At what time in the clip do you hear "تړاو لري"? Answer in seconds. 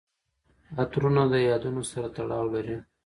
2.15-2.77